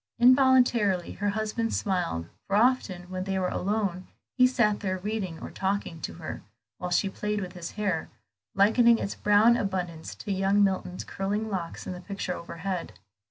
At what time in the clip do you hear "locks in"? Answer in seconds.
11.51-11.93